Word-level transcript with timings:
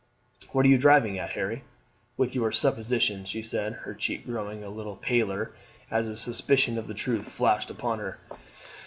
"What 0.51 0.65
are 0.65 0.67
you 0.67 0.79
driving 0.79 1.19
at, 1.19 1.29
Harry, 1.33 1.63
with 2.17 2.33
your 2.33 2.51
supposition?" 2.51 3.23
she 3.23 3.43
said, 3.43 3.73
her 3.85 3.93
cheek 3.93 4.25
growing 4.25 4.63
a 4.63 4.69
little 4.71 4.95
paler 4.95 5.51
as 5.91 6.07
a 6.09 6.17
suspicion 6.17 6.79
of 6.79 6.87
the 6.87 6.95
truth 6.95 7.27
flashed 7.27 7.69
upon 7.69 7.99
her. 7.99 8.17